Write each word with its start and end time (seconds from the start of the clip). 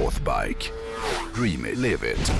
Northbike. 0.00 0.70
Dream 1.34 1.66
it, 1.66 1.76
live 1.76 2.02
it. 2.12 2.32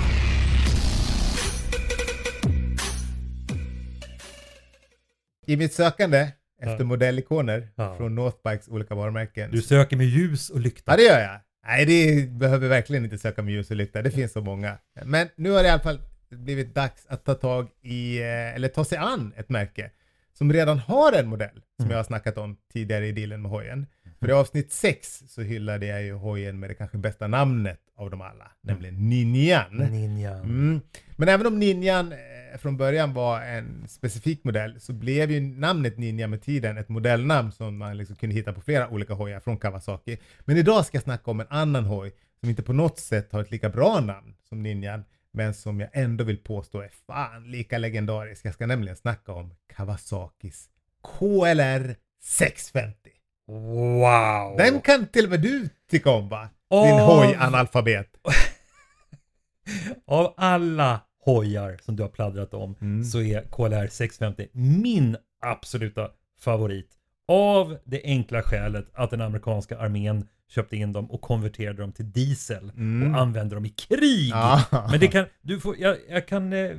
I 5.46 5.56
mitt 5.56 5.72
sökande 5.72 6.28
efter 6.62 6.78
Ja. 6.78 6.84
modellikoner 6.84 7.68
Ja. 7.76 7.96
från 7.96 8.14
Northbikes 8.14 8.68
olika 8.68 8.94
varumärken. 8.94 9.50
Du 9.50 9.62
söker 9.62 9.96
med 9.96 10.06
ljus 10.06 10.50
och 10.50 10.60
lykta. 10.60 10.92
Ja 10.92 10.96
det 10.96 11.02
gör 11.02 11.20
jag. 11.20 11.40
Nej 11.66 11.86
det 11.86 12.30
behöver 12.30 12.68
verkligen 12.68 13.04
inte 13.04 13.18
söka 13.18 13.42
med 13.42 13.54
ljus 13.54 13.70
och 13.70 13.76
lykta, 13.76 14.02
det 14.02 14.10
finns 14.10 14.32
så 14.32 14.40
många. 14.40 14.78
Men 15.04 15.28
nu 15.36 15.50
har 15.50 15.62
det 15.62 15.68
i 15.68 15.70
alla 15.70 15.82
fall 15.82 16.00
blivit 16.30 16.74
dags 16.74 17.06
att 17.08 17.24
ta 17.24 17.34
tag 17.34 17.68
i, 17.82 18.18
eh, 18.20 18.54
eller 18.54 18.68
ta 18.68 18.84
sig 18.84 18.98
an 18.98 19.32
ett 19.36 19.48
märke 19.48 19.90
som 20.32 20.52
redan 20.52 20.78
har 20.78 21.12
en 21.12 21.26
modell 21.28 21.54
som 21.76 21.84
Mm. 21.84 21.90
jag 21.90 21.98
har 21.98 22.04
snackat 22.04 22.38
om 22.38 22.56
tidigare 22.72 23.06
i 23.06 23.12
dealen 23.12 23.42
med 23.42 23.50
hojen. 23.50 23.86
För 24.20 24.28
i 24.28 24.32
avsnitt 24.32 24.72
6 24.72 25.22
så 25.28 25.42
hyllade 25.42 25.86
jag 25.86 26.02
ju 26.02 26.12
hojen 26.12 26.60
med 26.60 26.70
det 26.70 26.74
kanske 26.74 26.98
bästa 26.98 27.26
namnet 27.26 27.80
av 27.96 28.10
dem 28.10 28.20
alla, 28.20 28.50
nämligen 28.60 29.08
Ninjan. 29.08 29.76
Ninja. 29.76 30.34
Mm. 30.34 30.80
Men 31.16 31.28
även 31.28 31.46
om 31.46 31.58
Ninjan 31.58 32.12
eh, 32.12 32.58
från 32.58 32.76
början 32.76 33.14
var 33.14 33.40
en 33.42 33.88
specifik 33.88 34.44
modell 34.44 34.80
så 34.80 34.92
blev 34.92 35.30
ju 35.30 35.40
namnet 35.40 35.98
Ninja 35.98 36.26
med 36.26 36.42
tiden 36.42 36.78
ett 36.78 36.88
modellnamn 36.88 37.52
som 37.52 37.76
man 37.78 37.96
liksom 37.96 38.16
kunde 38.16 38.34
hitta 38.36 38.52
på 38.52 38.60
flera 38.60 38.88
olika 38.88 39.14
hojar 39.14 39.40
från 39.40 39.56
Kawasaki. 39.58 40.18
Men 40.40 40.56
idag 40.56 40.86
ska 40.86 40.96
jag 40.96 41.02
snacka 41.04 41.30
om 41.30 41.40
en 41.40 41.46
annan 41.50 41.84
hoj 41.84 42.12
som 42.40 42.48
inte 42.50 42.62
på 42.62 42.72
något 42.72 42.98
sätt 42.98 43.32
har 43.32 43.40
ett 43.40 43.50
lika 43.50 43.68
bra 43.68 44.00
namn 44.00 44.34
som 44.48 44.62
Ninjan 44.62 45.04
men 45.32 45.54
som 45.54 45.80
jag 45.80 45.88
ändå 45.92 46.24
vill 46.24 46.38
påstå 46.38 46.80
är 46.80 46.90
fan 47.06 47.50
lika 47.50 47.78
legendarisk. 47.78 48.44
Jag 48.44 48.54
ska 48.54 48.66
nämligen 48.66 48.96
snacka 48.96 49.32
om 49.32 49.54
Kawasakis 49.76 50.68
KLR 51.02 51.96
650. 52.22 53.10
Wow! 53.46 54.56
Den 54.58 54.80
kan 54.80 55.06
till 55.06 55.24
och 55.24 55.30
med 55.30 55.40
du 55.42 55.68
tycka 55.90 56.10
om 56.10 56.28
va? 56.28 56.48
Din 56.70 56.78
Av- 56.94 57.00
hoj-analfabet. 57.00 58.16
Av 60.06 60.34
alla 60.36 61.00
hojar 61.24 61.78
som 61.82 61.96
du 61.96 62.02
har 62.02 62.10
pladdrat 62.10 62.54
om 62.54 62.74
Mm. 62.80 63.04
så 63.04 63.20
är 63.22 63.42
KLR 63.42 63.86
650 63.88 64.48
min 64.52 65.16
absoluta 65.42 66.10
favorit. 66.40 66.90
Av 67.32 67.78
det 67.84 68.00
enkla 68.04 68.42
skälet 68.42 68.86
att 68.94 69.10
den 69.10 69.20
amerikanska 69.20 69.78
armén 69.78 70.26
köpte 70.48 70.76
in 70.76 70.92
dem 70.92 71.10
och 71.10 71.20
konverterade 71.20 71.82
dem 71.82 71.92
till 71.92 72.12
diesel 72.12 72.70
Mm. 72.76 73.14
och 73.14 73.20
använde 73.20 73.54
dem 73.54 73.64
i 73.66 73.68
krig. 73.68 74.30
Ja. 74.30 74.62
Men 74.90 75.00
det 75.00 75.06
kan, 75.06 75.24
du 75.42 75.60
får, 75.60 75.76
jag, 75.78 75.96
jag 76.08 76.28
kan, 76.28 76.52
eh, 76.52 76.70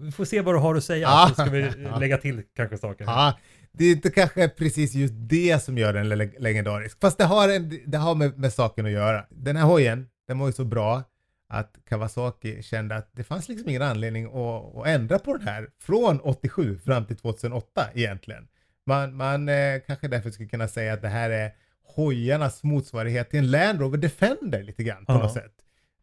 vi 0.00 0.12
får 0.12 0.24
se 0.24 0.40
vad 0.40 0.54
du 0.54 0.58
har 0.58 0.74
att 0.74 0.84
säga 0.84 1.00
Ja. 1.08 1.26
så 1.28 1.34
ska 1.42 1.50
vi 1.50 1.62
eh, 1.62 1.98
lägga 2.00 2.18
till 2.18 2.42
kanske 2.56 2.78
saker. 2.78 3.04
Ja, 3.04 3.38
det 3.72 3.84
är 3.84 3.92
inte 3.92 4.10
kanske 4.10 4.48
precis 4.48 4.94
just 4.94 5.14
det 5.16 5.62
som 5.62 5.78
gör 5.78 5.92
den 5.92 6.08
le- 6.08 6.30
legendarisk. 6.38 7.00
Fast 7.00 7.18
det 7.18 7.24
har, 7.24 7.48
en, 7.48 7.80
det 7.86 7.98
har 7.98 8.14
med, 8.14 8.38
med 8.38 8.52
saken 8.52 8.86
att 8.86 8.92
göra. 8.92 9.24
Den 9.30 9.56
här 9.56 9.64
hojen, 9.64 10.06
den 10.28 10.38
var 10.38 10.46
ju 10.46 10.52
så 10.52 10.64
bra 10.64 11.02
att 11.48 11.74
Kawasaki 11.88 12.62
kände 12.62 12.96
att 12.96 13.10
det 13.12 13.24
fanns 13.24 13.48
liksom 13.48 13.68
ingen 13.68 13.82
anledning 13.82 14.24
att, 14.26 14.76
att 14.76 14.86
ändra 14.86 15.18
på 15.18 15.36
den 15.36 15.46
här 15.48 15.68
från 15.82 16.20
87 16.20 16.78
fram 16.78 17.04
till 17.06 17.16
2008 17.16 17.84
egentligen. 17.94 18.46
Man, 18.86 19.16
man 19.16 19.48
eh, 19.48 19.80
kanske 19.86 20.08
därför 20.08 20.30
skulle 20.30 20.48
kunna 20.48 20.68
säga 20.68 20.92
att 20.92 21.02
det 21.02 21.08
här 21.08 21.30
är 21.30 21.54
hojarnas 21.96 22.62
motsvarighet 22.62 23.30
till 23.30 23.38
en 23.38 23.50
Land 23.50 23.80
Rover 23.80 23.98
Defender 23.98 24.62
lite 24.62 24.82
grann 24.84 25.06
på 25.06 25.12
Ja. 25.12 25.18
något 25.18 25.32
sätt. 25.32 25.52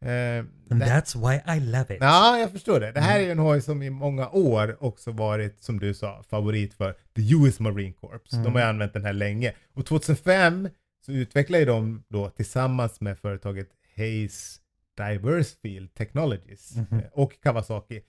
Eh, 0.02 0.46
And 0.72 0.84
that's 0.84 1.30
why 1.30 1.54
I 1.58 1.60
love 1.60 1.96
it. 1.96 2.02
Ja, 2.02 2.38
jag 2.40 2.52
förstår 2.52 2.80
det. 2.80 2.92
Det 2.92 3.00
här 3.00 3.20
är 3.20 3.24
ju 3.24 3.32
en 3.32 3.40
hoj 3.40 3.62
som 3.62 3.84
i 3.84 3.90
många 3.90 4.30
år 4.30 4.78
också 4.84 5.12
varit, 5.12 5.64
som 5.64 5.80
du 5.80 5.94
sa, 5.94 6.24
favorit 6.30 6.74
för 6.74 6.92
the 7.16 7.22
US 7.36 7.60
Marine 7.60 7.94
Corps. 7.94 8.30
De 8.32 8.54
har 8.54 8.60
ju 8.62 8.66
använt 8.68 8.94
den 8.94 9.06
här 9.06 9.14
länge. 9.14 9.54
Och 9.74 9.86
2005 9.86 10.70
så 11.06 11.12
utvecklade 11.12 11.66
de 11.66 12.04
då 12.10 12.30
tillsammans 12.30 13.02
med 13.02 13.20
företaget 13.20 13.68
Hayes 13.98 14.58
Diversefield 14.98 15.94
Technologies 15.94 16.78
eh, 16.78 17.00
och 17.12 17.42
Kawasaki 17.44 18.02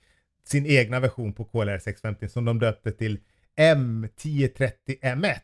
sin 0.44 0.66
egna 0.66 1.00
version 1.00 1.32
på 1.32 1.44
KLR 1.44 1.78
650 1.78 2.28
som 2.28 2.44
de 2.44 2.58
döpte 2.58 2.92
till 2.92 3.18
M1030 3.56 4.72
M1. 5.02 5.34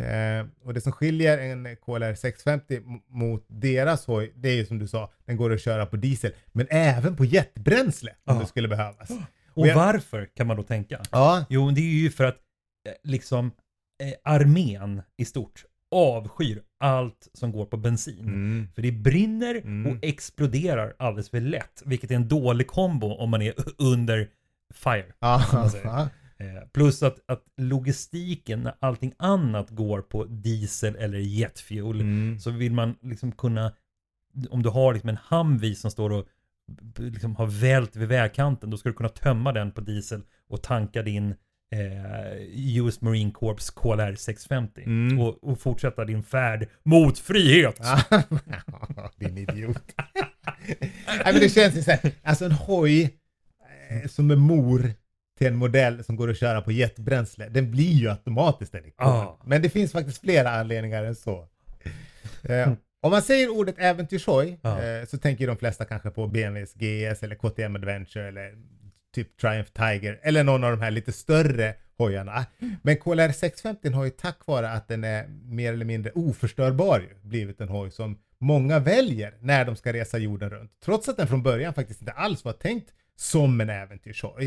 Eh, 0.00 0.46
och 0.64 0.74
det 0.74 0.80
som 0.80 0.92
skiljer 0.92 1.38
en 1.38 1.76
KLR 1.76 2.14
650 2.14 2.76
m- 2.76 3.00
mot 3.08 3.44
deras 3.48 4.06
hoj, 4.06 4.32
det 4.36 4.48
är 4.48 4.54
ju 4.54 4.66
som 4.66 4.78
du 4.78 4.88
sa, 4.88 5.12
den 5.24 5.36
går 5.36 5.52
att 5.52 5.60
köra 5.62 5.86
på 5.86 5.96
diesel, 5.96 6.32
men 6.52 6.66
även 6.70 7.16
på 7.16 7.24
jetbränsle 7.24 8.10
om 8.24 8.34
Ja. 8.36 8.40
det 8.40 8.46
skulle 8.46 8.68
behövas. 8.68 9.10
Och 9.54 9.66
jag- 9.68 9.74
varför 9.74 10.28
kan 10.36 10.46
man 10.46 10.56
då 10.56 10.62
tänka? 10.62 11.00
Ja, 11.10 11.44
Jo, 11.48 11.70
det 11.70 11.80
är 11.80 11.84
ju 12.02 12.10
för 12.10 12.24
att 12.24 12.36
eh, 12.88 12.92
liksom 13.10 13.46
eh, 14.02 14.12
armén 14.34 15.02
i 15.16 15.24
stort 15.24 15.64
avskyr 15.90 16.62
allt 16.80 17.28
som 17.32 17.52
går 17.52 17.66
på 17.66 17.76
bensin. 17.76 18.20
Mm. 18.20 18.68
För 18.74 18.82
det 18.82 18.92
brinner 18.92 19.54
Mm. 19.54 19.86
och 19.92 20.04
exploderar 20.04 20.94
alldeles 20.98 21.30
för 21.30 21.40
lätt, 21.40 21.82
vilket 21.84 22.10
är 22.10 22.14
en 22.14 22.28
dålig 22.28 22.66
kombo 22.66 23.06
om 23.14 23.30
man 23.30 23.42
är 23.42 23.54
under 23.78 24.28
fire. 24.74 25.06
ja, 25.18 26.08
Eh, 26.44 26.68
plus 26.72 27.02
att, 27.02 27.18
att 27.26 27.42
logistiken, 27.56 28.62
när 28.62 28.74
allting 28.80 29.12
annat 29.18 29.70
går 29.70 30.00
på 30.02 30.24
diesel 30.24 30.96
eller 30.96 31.18
jetfuel, 31.18 32.00
Mm. 32.00 32.38
så 32.38 32.50
vill 32.50 32.72
man 32.72 32.94
liksom 33.02 33.32
kunna, 33.32 33.72
om 34.50 34.62
du 34.62 34.68
har 34.68 34.92
liksom 34.92 35.08
en 35.10 35.18
Humvee 35.30 35.74
som 35.74 35.90
står 35.90 36.10
och 36.12 36.26
liksom 36.98 37.36
har 37.36 37.46
vält 37.46 37.96
vid 37.96 38.08
vägkanten, 38.08 38.70
då 38.70 38.76
ska 38.76 38.88
du 38.88 38.94
kunna 38.94 39.08
tömma 39.08 39.52
den 39.52 39.72
på 39.72 39.80
diesel 39.80 40.22
och 40.48 40.62
tanka 40.62 41.02
din 41.02 41.34
eh, 41.74 42.78
US 42.78 43.00
Marine 43.00 43.30
Corps 43.32 43.70
KLR 43.70 44.14
650 44.14 44.82
Mm. 44.86 45.18
och, 45.20 45.44
och 45.44 45.60
fortsätta 45.60 46.04
din 46.04 46.22
färd 46.22 46.68
mot 46.84 47.18
frihet. 47.18 47.80
Din 49.18 49.38
idiot. 49.38 49.82
Nej, 51.06 51.24
men 51.24 51.34
det 51.40 51.48
känns 51.48 51.74
ju 51.76 51.82
så 51.82 51.90
här, 51.90 52.12
alltså 52.22 52.44
en 52.44 52.52
hoj 52.52 53.02
eh, 53.90 54.08
som 54.08 54.30
är 54.30 54.36
mor 54.36 54.92
till 55.38 55.46
en 55.46 55.56
modell 55.56 56.04
som 56.04 56.16
går 56.16 56.30
att 56.30 56.38
köra 56.38 56.60
på 56.60 56.72
jetbränsle, 56.72 57.48
den 57.48 57.70
blir 57.70 57.92
ju 57.92 58.10
automatiskt 58.10 58.74
ikon. 58.74 58.92
Ah. 58.96 59.38
Men 59.44 59.62
det 59.62 59.68
finns 59.70 59.92
faktiskt 59.92 60.20
flera 60.20 60.50
anledningar 60.50 61.04
än 61.04 61.14
så. 61.14 61.48
Eh, 62.42 62.72
om 63.02 63.10
man 63.10 63.22
säger 63.22 63.48
ordet 63.48 63.74
äventyrshoj 63.78 64.58
Ja. 64.62 64.82
eh, 64.82 65.04
så 65.06 65.18
tänker 65.18 65.46
de 65.46 65.56
flesta 65.56 65.84
kanske 65.84 66.10
på 66.10 66.26
BMWs 66.26 66.74
GS 66.74 67.22
eller 67.22 67.34
KTM 67.34 67.76
Adventure 67.76 68.28
eller 68.28 68.52
typ 69.14 69.36
Triumph 69.36 69.70
Tiger 69.70 70.20
eller 70.22 70.44
någon 70.44 70.64
av 70.64 70.70
de 70.70 70.80
här 70.80 70.90
lite 70.90 71.12
större 71.12 71.74
hojarna. 71.98 72.46
Men 72.82 72.96
KLR 72.96 73.32
650 73.32 73.90
har 73.90 74.04
ju 74.04 74.10
tack 74.10 74.46
vare 74.46 74.70
att 74.70 74.88
den 74.88 75.04
är 75.04 75.26
mer 75.28 75.72
eller 75.72 75.84
mindre 75.84 76.12
oförstörbar 76.14 77.00
ju, 77.00 77.28
blivit 77.28 77.60
en 77.60 77.68
hoj 77.68 77.90
som 77.90 78.18
många 78.38 78.78
väljer 78.78 79.34
när 79.40 79.64
de 79.64 79.76
ska 79.76 79.92
resa 79.92 80.18
jorden 80.18 80.50
runt. 80.50 80.70
Trots 80.84 81.08
att 81.08 81.16
den 81.16 81.26
från 81.28 81.42
början 81.42 81.74
faktiskt 81.74 82.00
inte 82.00 82.12
alls 82.12 82.44
var 82.44 82.52
tänkt 82.52 82.92
som 83.16 83.60
en 83.60 83.70
äventyrshoj. 83.70 84.46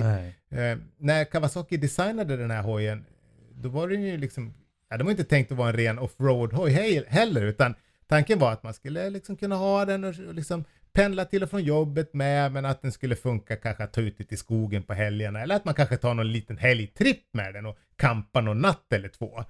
Eh, 0.49 0.77
när 0.97 1.25
Kawasaki 1.25 1.77
designade 1.77 2.37
den 2.37 2.51
här 2.51 2.61
hojen, 2.61 3.05
då 3.53 3.69
var 3.69 3.87
den 3.87 4.01
ju 4.01 4.17
liksom, 4.17 4.53
ja, 4.89 4.97
den 4.97 5.05
var 5.05 5.11
inte 5.11 5.23
tänkt 5.23 5.51
att 5.51 5.57
vara 5.57 5.69
en 5.69 5.75
ren 5.75 5.99
offroad-hoj 5.99 6.69
he- 6.71 7.07
heller, 7.07 7.41
utan 7.41 7.75
tanken 8.07 8.39
var 8.39 8.51
att 8.51 8.63
man 8.63 8.73
skulle 8.73 9.09
liksom 9.09 9.35
kunna 9.35 9.55
ha 9.55 9.85
den 9.85 10.03
och, 10.03 10.15
och 10.27 10.33
liksom 10.33 10.63
pendla 10.93 11.25
till 11.25 11.43
och 11.43 11.49
från 11.49 11.63
jobbet 11.63 12.13
med, 12.13 12.51
men 12.51 12.65
att 12.65 12.81
den 12.81 12.91
skulle 12.91 13.15
funka 13.15 13.55
kanske 13.55 13.83
att 13.83 13.93
ta 13.93 14.01
ut 14.01 14.19
lite 14.19 14.33
i 14.33 14.37
skogen 14.37 14.83
på 14.83 14.93
helgerna, 14.93 15.41
eller 15.41 15.55
att 15.55 15.65
man 15.65 15.73
kanske 15.73 15.97
tar 15.97 16.13
någon 16.13 16.31
liten 16.31 16.57
helgtripp 16.57 17.23
med 17.33 17.53
den 17.53 17.65
och 17.65 17.77
kampar 17.95 18.41
någon 18.41 18.59
natt 18.61 18.93
eller 18.93 19.09
två. 19.09 19.43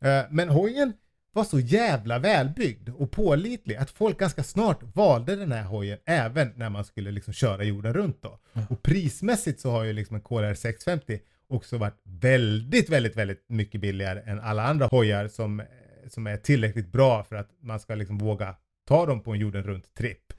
Eh, 0.00 0.22
men 0.30 0.48
hojen 0.48 0.92
var 1.32 1.44
så 1.44 1.60
jävla 1.60 2.18
välbyggd 2.18 2.88
och 2.88 3.10
pålitlig 3.10 3.76
att 3.76 3.90
folk 3.90 4.18
ganska 4.18 4.42
snart 4.42 4.82
valde 4.94 5.36
den 5.36 5.52
här 5.52 5.64
hojen 5.64 5.98
även 6.04 6.52
när 6.56 6.70
man 6.70 6.84
skulle 6.84 7.10
liksom 7.10 7.32
köra 7.32 7.64
jorden 7.64 7.94
runt 7.94 8.22
då. 8.22 8.38
Och 8.68 8.82
prismässigt 8.82 9.60
så 9.60 9.70
har 9.70 9.84
ju 9.84 9.92
liksom 9.92 10.16
en 10.16 10.22
KLR 10.22 10.54
650 10.54 11.20
också 11.48 11.78
varit 11.78 12.00
väldigt, 12.04 12.88
väldigt, 12.88 13.16
väldigt 13.16 13.44
mycket 13.48 13.80
billigare 13.80 14.20
än 14.20 14.40
alla 14.40 14.62
andra 14.62 14.86
hojar 14.86 15.28
som, 15.28 15.62
som 16.08 16.26
är 16.26 16.36
tillräckligt 16.36 16.92
bra 16.92 17.24
för 17.24 17.36
att 17.36 17.48
man 17.60 17.80
ska 17.80 17.94
liksom 17.94 18.18
våga 18.18 18.56
ta 18.88 19.06
dem 19.06 19.20
på 19.20 19.32
en 19.32 19.40
jorden 19.40 19.62
runt 19.62 19.94
tripp. 19.94 20.32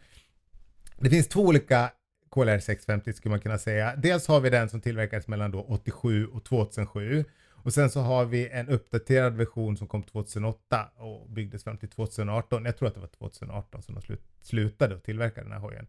Det 1.00 1.10
finns 1.10 1.28
två 1.28 1.42
olika 1.42 1.92
KLR 2.32 2.60
650 2.60 3.14
skulle 3.14 3.32
man 3.32 3.40
kunna 3.40 3.58
säga. 3.58 3.96
Dels 3.96 4.28
har 4.28 4.40
vi 4.40 4.50
den 4.50 4.70
som 4.70 4.82
tillverkades 4.82 5.28
mellan 5.28 5.52
då 5.52 5.62
87 5.62 6.28
och 6.28 6.44
2007 6.44 7.26
och 7.64 7.74
sen 7.74 7.90
så 7.90 8.00
har 8.00 8.26
vi 8.26 8.50
en 8.50 8.70
uppdaterad 8.70 9.34
version 9.34 9.78
som 9.78 9.88
kom 9.88 10.04
2008 10.04 10.90
och 10.96 11.30
byggdes 11.30 11.64
fram 11.64 11.78
till 11.78 11.90
2018. 11.90 12.66
Jag 12.66 12.78
tror 12.78 12.88
att 12.88 12.94
det 12.94 13.02
var 13.02 13.08
2018 13.08 13.82
som 13.82 13.96
de 13.96 14.02
slut, 14.02 14.22
slutade 14.42 14.96
att 14.96 15.04
tillverka 15.04 15.44
den 15.44 15.52
här 15.52 15.60
hojen. 15.60 15.88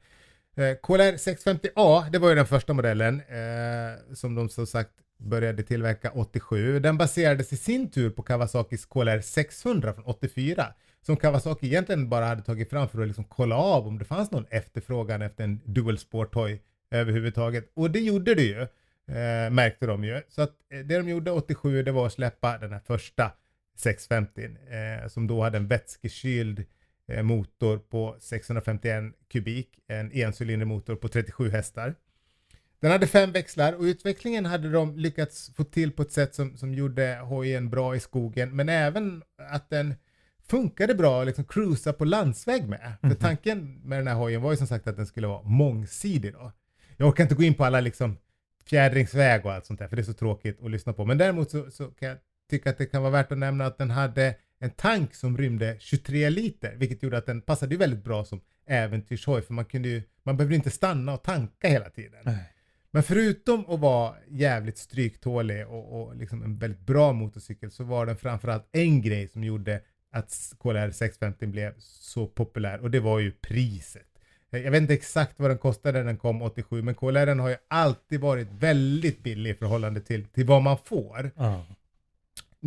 Eh, 0.54 0.74
KLR 0.82 1.16
650A, 1.16 2.10
det 2.10 2.18
var 2.18 2.28
ju 2.28 2.34
den 2.34 2.46
första 2.46 2.72
modellen 2.72 3.20
eh, 3.20 4.14
som 4.14 4.34
de 4.34 4.48
som 4.48 4.66
sagt 4.66 4.90
började 5.18 5.62
tillverka 5.62 6.10
87. 6.10 6.80
Den 6.80 6.98
baserades 6.98 7.52
i 7.52 7.56
sin 7.56 7.90
tur 7.90 8.10
på 8.10 8.22
Kawasakis 8.22 8.86
KLR 8.86 9.20
600 9.20 9.94
från 9.94 10.04
84 10.04 10.66
som 11.06 11.16
Kawasaki 11.16 11.66
egentligen 11.66 12.08
bara 12.08 12.24
hade 12.24 12.42
tagit 12.42 12.70
fram 12.70 12.88
för 12.88 13.00
att 13.00 13.06
liksom 13.06 13.24
kolla 13.24 13.56
av 13.56 13.86
om 13.86 13.98
det 13.98 14.04
fanns 14.04 14.30
någon 14.30 14.46
efterfrågan 14.50 15.22
efter 15.22 15.44
en 15.44 15.60
dual 15.64 15.98
sport-hoj 15.98 16.62
överhuvudtaget. 16.90 17.70
Och 17.74 17.90
det 17.90 18.00
gjorde 18.00 18.34
det 18.34 18.42
ju, 18.42 18.66
eh, 19.08 19.50
märkte 19.50 19.86
de 19.86 20.04
ju. 20.04 20.22
Så 20.28 20.42
att 20.42 20.50
eh, 20.72 20.78
det 20.78 20.96
de 20.98 21.08
gjorde 21.08 21.30
87 21.30 21.82
det 21.82 21.92
var 21.92 22.06
att 22.06 22.12
släppa 22.12 22.58
den 22.58 22.72
här 22.72 22.80
första 22.86 23.32
650 23.76 24.44
eh, 24.44 25.08
som 25.08 25.26
då 25.26 25.42
hade 25.42 25.58
en 25.58 25.68
vätskekyld 25.68 26.64
eh, 27.08 27.22
motor 27.22 27.78
på 27.78 28.16
651 28.20 29.04
kubik, 29.32 29.78
en 29.88 30.12
encylindermotor 30.12 30.96
på 30.96 31.08
37 31.08 31.50
hästar. 31.50 31.94
Den 32.80 32.90
hade 32.90 33.06
fem 33.06 33.32
växlar 33.32 33.72
och 33.72 33.82
utvecklingen 33.82 34.46
hade 34.46 34.70
de 34.70 34.96
lyckats 34.98 35.50
få 35.56 35.64
till 35.64 35.92
på 35.92 36.02
ett 36.02 36.12
sätt 36.12 36.34
som, 36.34 36.56
som 36.56 36.74
gjorde 36.74 37.18
hojen 37.22 37.70
bra 37.70 37.96
i 37.96 38.00
skogen, 38.00 38.56
men 38.56 38.68
även 38.68 39.22
att 39.50 39.70
den 39.70 39.94
funkade 40.48 40.94
bra 40.94 41.20
att 41.20 41.26
liksom 41.26 41.44
cruisa 41.44 41.92
på 41.92 42.04
landsväg 42.04 42.68
med. 42.68 42.92
För 43.00 43.06
Mhm. 43.08 43.16
tanken 43.16 43.80
med 43.84 43.98
den 43.98 44.06
här 44.06 44.14
hojen 44.14 44.42
var 44.42 44.50
ju 44.50 44.56
som 44.56 44.66
sagt 44.66 44.86
att 44.86 44.96
den 44.96 45.06
skulle 45.06 45.26
vara 45.26 45.42
mångsidig 45.42 46.32
då. 46.32 46.52
Jag 46.96 47.08
orkar 47.08 47.24
inte 47.24 47.34
gå 47.34 47.42
in 47.42 47.54
på 47.54 47.64
alla 47.64 47.80
liksom 47.80 48.16
fjädringsväg 48.66 49.46
och 49.46 49.52
allt 49.52 49.66
sånt 49.66 49.78
där, 49.78 49.88
för 49.88 49.96
det 49.96 50.02
är 50.02 50.04
så 50.04 50.12
tråkigt 50.12 50.62
att 50.62 50.70
lyssna 50.70 50.92
på. 50.92 51.04
Men 51.04 51.18
däremot 51.18 51.50
så, 51.50 51.70
så 51.70 51.86
kan 51.86 52.08
jag 52.08 52.18
tycka 52.50 52.70
att 52.70 52.78
det 52.78 52.86
kan 52.86 53.02
vara 53.02 53.12
värt 53.12 53.32
att 53.32 53.38
nämna 53.38 53.66
att 53.66 53.78
den 53.78 53.90
hade 53.90 54.34
en 54.58 54.70
tank 54.70 55.14
som 55.14 55.38
rymde 55.38 55.76
23 55.78 56.30
liter, 56.30 56.74
vilket 56.76 57.02
gjorde 57.02 57.18
att 57.18 57.26
den 57.26 57.40
passade 57.40 57.74
ju 57.74 57.78
väldigt 57.78 58.04
bra 58.04 58.24
som 58.24 58.40
äventyrshoj, 58.66 59.42
för 59.42 59.54
man 59.54 59.64
kunde 59.64 59.88
ju, 59.88 60.02
man 60.22 60.36
behövde 60.36 60.56
inte 60.56 60.70
stanna 60.70 61.14
och 61.14 61.22
tanka 61.22 61.68
hela 61.68 61.90
tiden. 61.90 62.20
Nej. 62.24 62.50
Men 62.90 63.02
förutom 63.02 63.66
att 63.68 63.80
vara 63.80 64.14
jävligt 64.28 64.78
stryktålig 64.78 65.66
och, 65.66 66.00
och 66.00 66.16
liksom 66.16 66.42
en 66.42 66.58
väldigt 66.58 66.80
bra 66.80 67.12
motorcykel 67.12 67.70
så 67.70 67.84
var 67.84 68.06
den 68.06 68.16
framförallt 68.16 68.68
en 68.72 69.02
grej 69.02 69.28
som 69.28 69.44
gjorde 69.44 69.80
att 70.12 70.54
KLR 70.60 70.90
650 70.90 71.46
blev 71.46 71.74
så 71.78 72.26
populär 72.26 72.80
och 72.80 72.90
det 72.90 73.00
var 73.00 73.18
ju 73.18 73.30
priset. 73.30 74.13
Jag 74.58 74.70
vet 74.70 74.80
inte 74.80 74.94
exakt 74.94 75.40
vad 75.40 75.50
den 75.50 75.58
kostade 75.58 75.98
när 75.98 76.06
den 76.06 76.16
kom 76.16 76.42
87 76.42 76.82
men 76.82 76.94
KLR 76.94 77.38
har 77.40 77.48
ju 77.48 77.56
alltid 77.68 78.20
varit 78.20 78.48
väldigt 78.50 79.22
billig 79.22 79.50
i 79.50 79.54
förhållande 79.54 80.00
till, 80.00 80.24
till 80.24 80.46
vad 80.46 80.62
man 80.62 80.78
får. 80.78 81.30
Ja. 81.36 81.66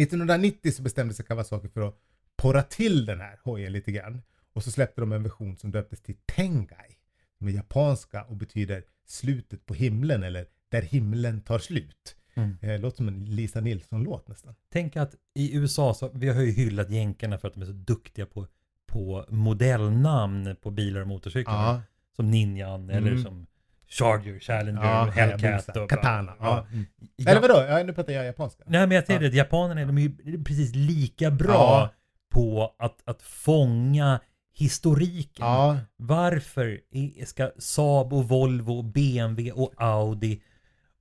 1990 0.01 0.71
så 0.71 0.81
bestämde 0.81 1.13
sig 1.13 1.25
Kawasaki 1.25 1.67
för 1.69 1.81
att 1.81 1.95
porra 2.35 2.63
till 2.63 3.05
den 3.05 3.19
här 3.19 3.39
hojen 3.43 3.73
lite 3.73 3.91
grann. 3.91 4.21
Och 4.53 4.63
så 4.63 4.71
släppte 4.71 5.01
de 5.01 5.11
en 5.11 5.23
version 5.23 5.57
som 5.57 5.71
döptes 5.71 6.01
till 6.01 6.15
Tengai. 6.25 6.97
Som 7.37 7.47
är 7.47 7.51
japanska 7.51 8.23
och 8.23 8.35
betyder 8.35 8.83
slutet 9.05 9.65
på 9.65 9.73
himlen 9.73 10.23
eller 10.23 10.47
där 10.69 10.81
himlen 10.81 11.41
tar 11.41 11.59
slut. 11.59 12.15
Mm. 12.33 12.57
Eh, 12.61 12.79
låter 12.79 12.97
som 12.97 13.07
en 13.07 13.25
Lisa 13.25 13.61
Nilsson-låt 13.61 14.27
nästan. 14.27 14.55
Tänk 14.69 14.95
att 14.95 15.15
i 15.33 15.55
USA, 15.55 15.93
så, 15.93 16.09
vi 16.13 16.29
har 16.29 16.41
ju 16.41 16.51
hyllat 16.51 16.89
jänkarna 16.89 17.37
för 17.37 17.47
att 17.47 17.53
de 17.53 17.61
är 17.61 17.65
så 17.65 17.71
duktiga 17.71 18.25
på, 18.25 18.47
på 18.97 19.25
modellnamn 19.29 20.55
på 20.61 20.71
bilar 20.71 21.01
och 21.01 21.07
motorcyklar. 21.07 21.81
Som 22.15 22.31
Ninjan 22.31 22.89
eller 22.89 23.11
Mm. 23.11 23.23
som 23.23 23.47
Charger, 23.89 24.39
Challenger, 24.39 24.83
Ja, 24.83 25.03
Hellcat 25.05 25.77
och 25.77 25.89
Katana. 25.89 26.33
Ja. 26.39 26.65
Mm. 26.71 26.85
Eller 27.27 27.41
vadå? 27.41 27.65
Ja, 27.69 27.83
nu 27.83 27.93
pratar 27.93 28.13
jag 28.13 28.25
japanska. 28.25 28.63
Nej 28.67 28.87
men 28.87 28.95
jag 28.95 29.05
tänkte 29.05 29.25
Ja. 29.25 29.29
att 29.29 29.35
japanerna 29.35 29.85
de 29.85 29.97
är 29.97 30.01
ju 30.01 30.43
precis 30.43 30.75
lika 30.75 31.31
bra 31.31 31.53
Ja. 31.53 31.89
på 32.29 32.75
att, 32.79 33.01
att 33.05 33.21
fånga 33.21 34.19
historiken. 34.57 35.45
Ja, 35.45 35.77
Varför 35.97 36.79
ska 37.25 37.51
Saab 37.57 38.13
och 38.13 38.27
Volvo 38.27 38.71
och 38.77 38.83
BMW 38.85 39.51
och 39.51 39.73
Audi 39.77 40.41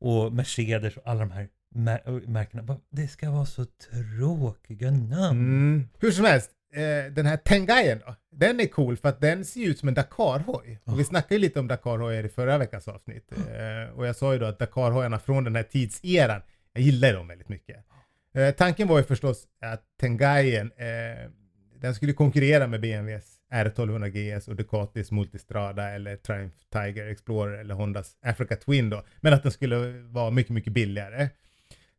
och 0.00 0.32
Mercedes 0.32 0.96
och 0.96 1.02
alla 1.06 1.20
de 1.20 1.30
här 1.30 1.48
mär- 1.74 2.28
märkena, 2.28 2.76
det 2.90 3.08
ska 3.08 3.30
vara 3.30 3.46
så 3.46 3.64
tråkiga 3.64 4.90
namn. 4.90 5.40
Mm. 5.40 5.88
Hur 5.98 6.10
som 6.10 6.24
helst, 6.24 6.50
eh, 6.76 7.12
den 7.12 7.26
här 7.26 7.36
Tengaien 7.36 8.00
då, 8.06 8.14
den 8.30 8.60
är 8.60 8.66
cool 8.66 8.96
för 8.96 9.08
att 9.08 9.20
den 9.20 9.44
ser 9.44 9.66
ut 9.66 9.78
som 9.78 9.88
en 9.88 9.94
Dakar-hoj. 9.94 10.80
Och 10.84 11.00
vi 11.00 11.04
snackade 11.04 11.34
ju 11.34 11.40
lite 11.40 11.60
om 11.60 11.68
Dakar-hojar 11.68 12.24
i 12.24 12.28
förra 12.28 12.58
veckans 12.58 12.88
avsnitt. 12.88 13.32
Eh, 13.32 13.98
och 13.98 14.06
jag 14.06 14.16
sa 14.16 14.32
ju 14.32 14.38
då 14.38 14.46
att 14.46 14.58
Dakar-hojarna 14.58 15.18
från 15.18 15.44
den 15.44 15.56
här 15.56 15.62
tidseran, 15.62 16.42
jag 16.72 16.82
gillar 16.82 17.12
dem 17.12 17.28
väldigt 17.28 17.48
mycket. 17.48 17.76
Eh, 18.34 18.54
tanken 18.54 18.88
var 18.88 18.98
ju 18.98 19.04
förstås 19.04 19.44
att 19.60 19.82
Tengaien, 20.00 20.72
eh, 20.76 21.30
den 21.80 21.94
skulle 21.94 22.12
konkurrera 22.12 22.66
med 22.66 22.80
BMWs 22.80 23.36
R1200 23.52 24.08
GS 24.08 24.48
och 24.48 24.56
Ducatis 24.56 25.10
Multistrada 25.10 25.90
eller 25.90 26.16
Triumph 26.16 26.56
Tiger 26.72 27.06
Explorer 27.06 27.58
eller 27.58 27.74
Hondas 27.74 28.16
Africa 28.22 28.56
Twin 28.56 28.90
då. 28.90 29.04
Men 29.20 29.32
att 29.32 29.42
den 29.42 29.52
skulle 29.52 29.76
vara 30.02 30.30
mycket, 30.30 30.52
mycket 30.52 30.72
billigare. 30.72 31.28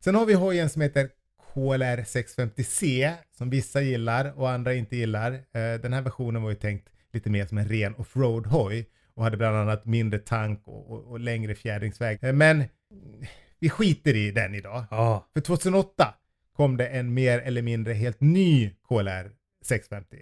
Sen 0.04 0.14
har 0.14 0.26
vi 0.26 0.34
hojen 0.34 0.70
som 0.70 0.82
heter 0.82 1.08
KLR 1.54 2.02
650C 2.02 3.12
som 3.38 3.50
vissa 3.50 3.80
gillar 3.82 4.38
och 4.38 4.50
andra 4.50 4.74
inte 4.74 4.96
gillar. 4.96 5.32
Eh, 5.32 5.80
Den 5.82 5.92
här 5.92 6.02
versionen 6.02 6.42
var 6.42 6.50
ju 6.50 6.56
tänkt 6.56 6.88
lite 7.12 7.30
mer 7.30 7.46
som 7.46 7.58
en 7.58 7.68
ren 7.68 7.94
offroad-hoj 7.94 8.86
och 9.14 9.24
hade 9.24 9.36
bland 9.36 9.56
annat 9.56 9.84
mindre 9.84 10.18
tank 10.18 10.62
och, 10.68 10.90
och, 10.90 11.04
och 11.10 11.20
längre 11.20 11.54
fjädringsväg. 11.54 12.18
Eh, 12.24 12.32
Men 12.32 12.64
vi 13.58 13.70
skiter 13.70 14.16
i 14.16 14.30
den 14.30 14.54
idag. 14.54 14.84
Ja, 14.90 15.28
För 15.34 15.40
2008 15.40 16.14
kom 16.56 16.76
det 16.76 16.88
en 16.88 17.14
mer 17.14 17.38
eller 17.38 17.62
mindre 17.62 17.92
helt 17.94 18.20
ny 18.20 18.70
KLR 18.88 19.30
650. 19.64 20.16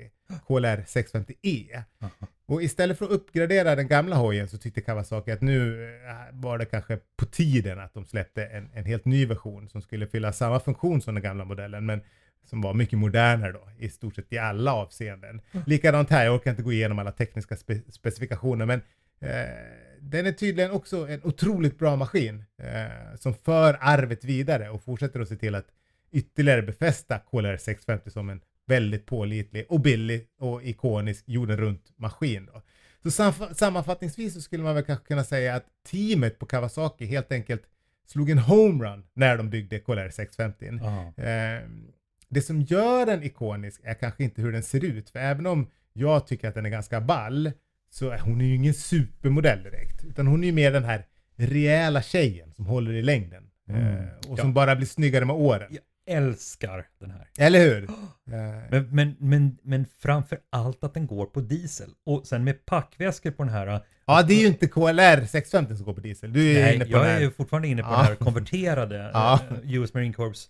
KLR 0.47 0.83
650E. 0.87 1.83
Aha. 2.03 2.11
Och 2.47 2.63
istället 2.63 2.99
för 2.99 3.05
att 3.05 3.11
uppgradera 3.11 3.75
den 3.75 3.89
gamla 3.89 4.17
hojen 4.17 4.49
så 4.49 4.59
tyckte 4.59 4.81
Kawasaki 4.81 5.31
att 5.31 5.41
nu 5.41 5.85
eh, 5.85 6.15
var 6.33 6.59
det 6.59 6.65
kanske 6.65 6.99
på 7.17 7.27
tiden 7.27 7.81
att 7.81 7.95
de 7.95 8.05
släppte 8.05 8.47
en, 8.47 8.71
en 8.75 8.85
helt 8.85 9.05
ny 9.05 9.27
version 9.27 9.69
som 9.69 9.83
skulle 9.83 10.07
fylla 10.07 10.33
samma 10.33 10.61
funktion 10.61 11.01
som 11.01 11.15
den 11.15 11.23
gamla 11.23 11.45
modellen 11.45 11.87
men 11.87 12.01
som 12.45 12.61
var 12.61 12.75
mycket 12.75 12.99
modernare 12.99 13.53
då 13.53 13.69
i 13.79 13.89
stort 13.89 14.15
sett 14.15 14.33
i 14.33 14.39
alla 14.39 14.73
avseenden. 14.73 15.41
Likadant 15.67 16.11
här, 16.11 16.25
jag 16.25 16.35
orkar 16.35 16.51
inte 16.51 16.63
gå 16.63 16.73
igenom 16.73 16.99
alla 16.99 17.13
tekniska 17.13 17.57
spe 17.57 17.81
specifikationer 17.89 18.67
men 18.67 18.81
eh, 19.21 19.31
den 20.01 20.27
är 20.27 20.33
tydligen 20.33 20.71
också 20.71 21.09
en 21.09 21.21
otroligt 21.25 21.79
bra 21.79 21.97
maskin 21.97 22.45
eh, 22.59 23.17
som 23.17 23.35
för 23.35 23.79
arvet 23.81 24.25
vidare 24.25 24.71
och 24.71 24.83
fortsätter 24.83 25.21
att 25.21 25.29
se 25.29 25.37
till 25.37 25.55
att 25.55 25.67
ytterligare 26.13 26.63
befästa 26.63 27.19
KLR 27.19 27.57
650 27.57 28.11
som 28.11 28.31
en 28.31 28.41
väldigt 28.67 29.07
pålitlig 29.07 29.67
och 29.69 29.81
billig 29.81 30.27
och 30.39 30.63
ikonisk 30.65 31.25
jorden 31.27 31.57
runt 31.57 31.93
maskin. 31.97 32.47
Då. 32.47 32.63
Så 33.03 33.23
samf- 33.23 33.55
sammanfattningsvis 33.55 34.35
så 34.35 34.41
skulle 34.41 34.63
man 34.63 34.75
väl 34.75 34.85
kanske 34.85 35.07
kunna 35.07 35.25
säga 35.25 35.55
att 35.55 35.65
teamet 35.91 36.39
på 36.39 36.47
Kawasaki 36.47 37.07
helt 37.07 37.33
enkelt 37.33 37.63
slog 38.07 38.31
en 38.31 38.39
homerun 38.39 39.05
när 39.15 39.37
de 39.37 39.51
byggde 39.51 39.79
KLR 39.79 40.11
650. 40.11 40.67
ja. 40.83 41.25
Eh, 41.25 41.63
det 42.29 42.43
som 42.43 42.61
gör 42.63 43.07
den 43.07 43.23
ikonisk 43.23 43.81
är 43.85 43.95
kanske 43.95 44.25
inte 44.25 44.43
hur 44.43 44.53
den 44.53 44.63
ser 44.63 44.85
ut, 44.85 45.11
för 45.11 45.19
även 45.19 45.47
om 45.47 45.71
jag 45.93 46.27
tycker 46.27 46.49
att 46.49 46.55
den 46.55 46.67
är 46.67 46.71
ganska 46.71 47.01
ball 47.01 47.53
så 47.91 48.11
är 48.11 48.19
hon 48.19 48.41
ju 48.41 48.55
ingen 48.55 48.75
supermodell 48.75 49.63
direkt, 49.63 50.05
utan 50.05 50.27
hon 50.27 50.43
är 50.43 50.47
ju 50.47 50.53
mer 50.53 50.73
den 50.73 50.85
här 50.85 51.07
rejäla 51.37 52.03
tjejen 52.03 52.53
som 52.55 52.67
håller 52.67 52.93
i 52.93 53.03
längden 53.03 53.43
Mm. 53.69 53.83
eh, 53.97 54.05
och 54.29 54.39
Ja. 54.39 54.43
som 54.43 54.55
bara 54.55 54.77
blir 54.77 54.87
snyggare 54.87 55.25
med 55.25 55.37
åren. 55.37 55.77
Älskar 56.07 56.87
den 57.01 57.11
här. 57.11 57.29
Eller 57.39 57.61
hur? 57.61 57.89
Eh, 58.33 58.33
Men, 58.71 58.89
men, 58.91 59.17
men, 59.19 59.59
men 59.63 59.87
framför 59.99 60.39
allt 60.51 60.85
att 60.85 60.95
den 60.95 61.07
går 61.07 61.27
på 61.27 61.41
diesel. 61.41 61.91
Och 62.05 62.27
sen 62.27 62.45
med 62.45 62.67
packväskor 62.67 63.31
på 63.31 63.43
den 63.45 63.53
här. 63.53 63.81
Ja, 64.07 64.23
det 64.23 64.35
är 64.35 64.41
ju 64.41 64.47
inte 64.47 64.67
KLR 64.69 65.27
650 65.27 65.77
som 65.77 65.85
går 65.87 65.95
på 65.95 66.01
diesel. 66.01 66.33
Du 66.33 66.51
är 66.57 66.63
Nej, 66.63 66.75
inne 66.75 66.85
på 66.85 66.91
jag 66.91 67.23
är 67.23 67.31
fortfarande 67.31 67.69
inne 67.69 67.83
på 67.83 67.89
Ja. 67.89 67.97
den 67.97 68.05
här 68.07 68.15
konverterade 68.15 69.11
Ja. 69.15 69.41
eh, 69.65 69.75
US 69.75 69.95
Marine 69.95 70.13
Corps 70.15 70.49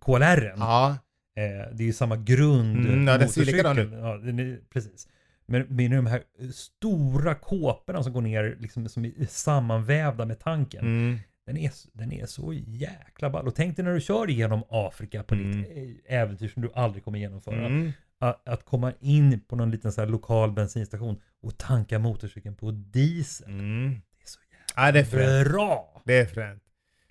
KLR. 0.00 0.54
Ja, 0.56 0.96
Eh, 1.36 1.74
det 1.76 1.82
är 1.82 1.86
ju 1.86 1.92
samma 1.92 2.16
grund. 2.16 2.76
Mm, 2.86 3.08
ja, 3.08 3.18
den 3.18 3.28
ser 3.28 3.44
likadan 3.44 3.78
ut. 3.78 3.92
Ja, 3.92 4.14
är, 4.14 4.58
precis. 4.72 5.08
Men 5.46 5.66
med 5.76 5.90
de 5.90 6.06
här 6.06 6.22
stora 6.52 7.34
kåporna 7.34 8.02
som 8.02 8.12
går 8.12 8.20
ner 8.20 8.56
liksom 8.60 8.88
som 8.88 9.04
är 9.04 9.12
sammanvävda 9.28 10.24
med 10.24 10.40
tanken. 10.40 10.80
mm. 10.84 11.18
Den, 11.46 11.56
är, 11.56 11.70
den 11.92 12.12
är 12.12 12.26
så 12.26 12.52
jäkla 12.66 13.30
ball. 13.30 13.46
Och 13.48 13.54
tänk 13.54 13.76
dig 13.76 13.84
när 13.84 13.94
du 13.94 14.00
kör 14.00 14.30
igenom 14.30 14.62
Afrika 14.68 15.22
på 15.22 15.34
Mm. 15.34 15.62
ditt 15.62 16.00
äventyr 16.06 16.48
som 16.48 16.62
du 16.62 16.70
aldrig 16.74 17.04
kommer 17.04 17.18
genomföra. 17.18 17.66
Mm. 17.66 17.92
Att, 18.18 18.48
att 18.48 18.64
komma 18.64 18.92
in 19.00 19.40
på 19.40 19.56
någon 19.56 19.70
liten 19.70 19.92
så 19.92 20.00
här 20.00 20.08
lokal 20.08 20.52
bensinstation 20.52 21.20
och 21.42 21.58
tanka 21.58 21.98
motorcykeln 21.98 22.54
på 22.56 22.70
diesel. 22.70 23.48
Mm. 23.48 23.90
Det 23.90 24.22
är 24.22 24.26
så 24.26 24.40
Ja, 24.76 24.92
det 24.92 25.00
är 25.00 25.04
fränt. 25.04 25.48
bra. 25.52 26.02
Det 26.04 26.18
är 26.18 26.26
fränt. 26.26 26.62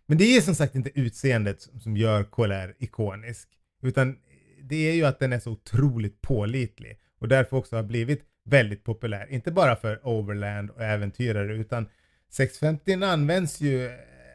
Men 0.05 0.17
det 0.17 0.23
är 0.37 0.41
som 0.41 0.55
sagt 0.55 0.75
inte 0.75 0.99
utseendet 0.99 1.61
som- 1.61 1.97
gör 1.97 2.23
KLR 2.23 2.75
ikonisk. 2.79 3.49
Utan 3.81 4.17
det 4.61 4.75
är 4.75 4.93
ju 4.95 5.05
att 5.05 5.19
den 5.19 5.33
är 5.33 5.39
så 5.39 5.51
otroligt 5.51 6.21
pålitlig. 6.21 6.99
Och 7.19 7.27
därför 7.27 7.57
också 7.57 7.75
har 7.75 7.83
blivit 7.83 8.21
väldigt 8.45 8.83
populär. 8.83 9.27
Inte 9.29 9.51
bara 9.51 9.75
för 9.75 10.07
overland 10.07 10.69
och 10.69 10.81
äventyrare 10.81 11.55
utan 11.55 11.87
650 12.29 13.03
används 13.03 13.61
ju 13.61 13.91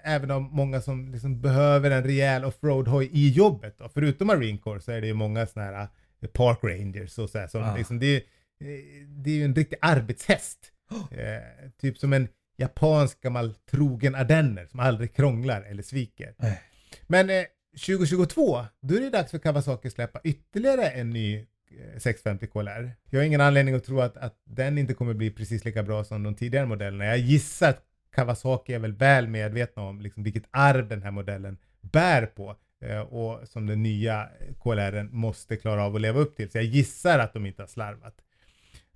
även 0.08 0.30
av 0.30 0.42
många 0.42 0.80
som 0.80 1.12
liksom 1.12 1.40
behöver 1.40 1.90
en 1.90 2.04
rejäl 2.04 2.44
offroad-hoj 2.44 3.08
i 3.12 3.28
jobbet. 3.30 3.78
Då. 3.78 3.88
Förutom 3.94 4.26
Marine 4.26 4.58
Corps 4.58 4.84
så 4.84 4.92
är 4.92 5.00
det 5.00 5.06
ju 5.06 5.14
många 5.14 5.46
sådana 5.46 5.70
här 5.70 5.88
eh, 6.22 6.28
Park 6.28 6.58
Rangers 6.62 7.18
och 7.18 7.30
så 7.30 7.38
här, 7.38 7.46
som 7.46 7.62
Ah. 7.62 7.76
liksom, 7.76 7.98
det, 7.98 8.06
är, 8.06 8.16
eh, 8.16 9.06
det 9.08 9.30
är 9.30 9.34
ju 9.34 9.44
en 9.44 9.54
riktig 9.54 9.78
arbetshäst. 9.82 10.58
Eh, 11.10 11.70
typ 11.80 11.98
som 11.98 12.12
en 12.12 12.28
japansk 12.56 13.20
gammal 13.20 13.54
trogen 13.70 14.14
ardenner 14.14 14.66
som 14.66 14.80
aldrig 14.80 15.14
krånglar 15.14 15.62
eller 15.62 15.82
sviker. 15.82 16.34
Nej. 16.36 16.62
Men 17.06 17.30
eh, 17.30 17.44
2022, 17.86 18.64
då 18.82 18.94
är 18.94 19.00
det 19.00 19.10
dags 19.10 19.30
för 19.30 19.38
Kawasaki 19.38 19.88
att 19.88 19.94
släppa 19.94 20.20
ytterligare 20.24 20.88
en 20.88 21.10
ny 21.10 21.36
eh, 21.38 21.98
650 21.98 22.46
KLR. 22.46 22.92
Jag 23.10 23.20
har 23.20 23.24
ingen 23.24 23.40
anledning 23.40 23.74
att 23.74 23.84
tro 23.84 24.00
att, 24.00 24.16
att 24.16 24.42
den 24.44 24.78
inte 24.78 24.94
kommer 24.94 25.14
bli 25.14 25.30
precis 25.30 25.64
lika 25.64 25.82
bra 25.82 26.04
som 26.04 26.22
de 26.22 26.34
tidigare 26.34 26.66
modellerna. 26.66 27.04
Jag 27.04 27.18
gissar 27.18 27.70
att 27.70 27.84
Kawasaki 28.18 28.74
är 28.74 28.78
väl 28.78 28.92
väl 28.92 29.28
medvetna 29.28 29.82
om 29.82 30.00
liksom 30.00 30.22
vilket 30.22 30.44
arv 30.50 30.88
den 30.88 31.02
här 31.02 31.10
modellen 31.10 31.56
bär 31.80 32.26
på 32.26 32.56
eh, 32.80 33.00
och 33.00 33.48
som 33.48 33.66
den 33.66 33.82
nya 33.82 34.28
KLR 34.62 35.02
måste 35.02 35.56
klara 35.56 35.84
av 35.84 35.94
att 35.94 36.00
leva 36.00 36.20
upp 36.20 36.36
till. 36.36 36.50
Så 36.50 36.58
jag 36.58 36.64
gissar 36.64 37.18
att 37.18 37.32
de 37.32 37.46
inte 37.46 37.62
har 37.62 37.66
slarvat. 37.66 38.14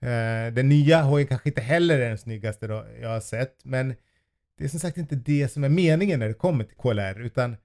Eh, 0.00 0.54
den 0.54 0.68
nya 0.68 1.02
hojen 1.02 1.26
kanske 1.26 1.48
inte 1.48 1.60
heller 1.60 1.98
är 1.98 2.08
den 2.08 2.18
snyggaste 2.18 2.84
jag 3.00 3.08
har 3.08 3.20
sett, 3.20 3.64
men 3.64 3.94
det 4.58 4.64
är 4.64 4.68
som 4.68 4.80
sagt 4.80 4.96
inte 4.96 5.14
det 5.14 5.48
som 5.48 5.64
är 5.64 5.68
meningen 5.68 6.20
när 6.20 6.28
det 6.28 6.34
kommer 6.34 6.64
till 6.64 6.76
KLR, 6.76 7.20
utan 7.20 7.52
eh, 7.52 7.58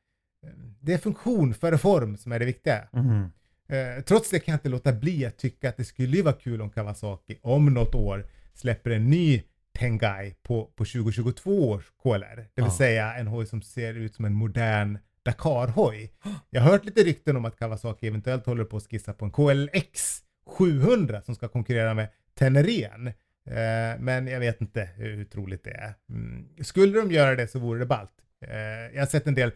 det 0.79 0.93
är 0.93 0.97
funktion 0.97 1.53
före 1.53 1.77
form 1.77 2.17
som 2.17 2.31
är 2.31 2.39
det 2.39 2.45
viktiga. 2.45 2.87
Eh, 3.69 4.03
trots 4.03 4.29
det 4.29 4.39
kan 4.39 4.51
jag 4.51 4.57
inte 4.57 4.69
låta 4.69 4.93
bli 4.93 5.25
att 5.25 5.37
tycka 5.37 5.69
att 5.69 5.77
det 5.77 5.85
skulle 5.85 6.17
ju 6.17 6.23
vara 6.23 6.35
kul 6.35 6.61
om 6.61 6.69
Kawasaki 6.69 7.37
om 7.41 7.73
något 7.73 7.95
år 7.95 8.25
släpper 8.53 8.91
en 8.91 9.09
ny 9.09 9.43
Tengai 9.79 10.35
på, 10.43 10.65
på 10.75 10.85
2022 10.85 11.69
års 11.69 11.91
KLR. 12.03 12.35
Det 12.35 12.61
vill 12.61 12.65
Ja. 12.65 12.77
säga 12.77 13.13
en 13.13 13.27
hoj 13.27 13.45
som 13.45 13.61
ser 13.61 13.93
ut 13.93 14.15
som 14.15 14.25
en 14.25 14.33
modern 14.33 14.97
Dakar-hoj. 15.23 16.11
Jag 16.49 16.61
har 16.61 16.71
hört 16.71 16.85
lite 16.85 17.03
rykten 17.03 17.37
om 17.37 17.45
att 17.45 17.59
Kawasaki 17.59 18.07
eventuellt 18.07 18.45
håller 18.45 18.63
på 18.63 18.77
att 18.77 18.83
skissa 18.89 19.13
på 19.13 19.25
en 19.25 19.31
KLX 19.31 20.19
700 20.47 21.21
som 21.21 21.35
ska 21.35 21.47
konkurrera 21.47 21.93
med 21.93 22.07
Teneren. 22.39 23.07
Eh, 23.07 23.99
men 23.99 24.27
jag 24.27 24.39
vet 24.39 24.61
inte 24.61 24.89
hur 24.95 25.23
troligt 25.25 25.63
det 25.63 25.71
är. 25.71 25.93
Mm. 26.09 26.47
Skulle 26.63 26.99
de 26.99 27.11
göra 27.11 27.35
det 27.35 27.47
så 27.47 27.59
vore 27.59 27.79
det 27.79 27.85
ballt. 27.85 28.11
Eh, 28.41 28.57
jag 28.95 29.01
har 29.01 29.05
sett 29.07 29.27
en 29.27 29.35
del 29.35 29.51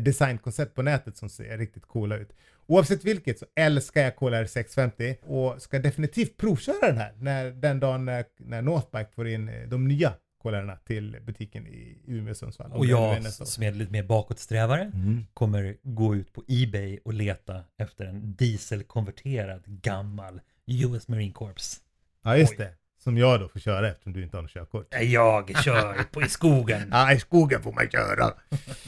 designkoncept 0.00 0.74
på 0.74 0.82
nätet 0.82 1.16
som 1.16 1.28
ser 1.28 1.58
riktigt 1.58 1.86
coola 1.86 2.16
ut. 2.16 2.32
Oavsett 2.66 3.04
vilket 3.04 3.38
så 3.38 3.46
älskar 3.54 4.02
jag 4.02 4.16
KLR 4.16 4.46
650 4.46 5.16
och 5.22 5.62
ska 5.62 5.78
definitivt 5.78 6.36
provköra 6.36 6.86
den 6.86 6.96
här 6.98 7.12
när, 7.18 7.50
den 7.50 7.80
dagen 7.80 8.04
när, 8.04 8.24
när 8.38 8.62
Northbike 8.62 9.10
får 9.14 9.28
in 9.28 9.48
eh, 9.48 9.68
de 9.68 9.88
nya 9.88 10.12
KLRarna 10.42 10.76
till 10.76 11.16
butiken 11.26 11.66
i 11.66 12.02
Umeå 12.06 12.30
och 12.30 12.36
Sundsvall. 12.36 12.72
Och 12.72 12.84
är 12.84 12.88
jag 12.88 13.24
som 13.32 13.62
är 13.62 13.72
lite 13.72 13.92
mer 13.92 14.02
bakåtsträvare 14.02 14.80
Mm. 14.94 15.26
kommer 15.34 15.76
gå 15.82 16.14
ut 16.14 16.32
på 16.32 16.42
Ebay 16.48 16.98
och 17.04 17.12
leta 17.14 17.64
efter 17.78 18.04
en 18.04 18.34
dieselkonverterad 18.36 19.62
gammal 19.66 20.40
US 20.66 21.08
Marine 21.08 21.32
Corps. 21.32 21.76
Ja, 22.24 22.36
just 22.36 22.52
Oj. 22.52 22.56
det. 22.58 22.70
Som 23.02 23.18
jag 23.18 23.40
då 23.40 23.48
får 23.48 23.60
köra 23.60 23.88
eftersom 23.90 24.12
du 24.12 24.22
inte 24.22 24.36
har 24.36 24.42
något 24.42 24.50
körkort. 24.50 24.94
Jag 25.00 25.58
kör 25.64 26.02
på 26.12 26.22
i 26.22 26.28
skogen. 26.28 26.88
Ja, 26.90 27.12
i 27.12 27.20
skogen 27.20 27.62
får 27.62 27.72
man 27.72 27.90
köra. 27.90 28.32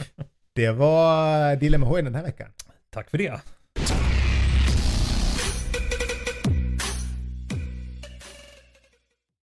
Det 0.52 0.70
var 0.70 1.56
Dille 1.56 1.78
med 1.78 1.88
hojen 1.88 2.04
den 2.04 2.14
här 2.14 2.22
veckan. 2.22 2.48
Tack 2.90 3.10
för 3.10 3.18
det. 3.18 3.40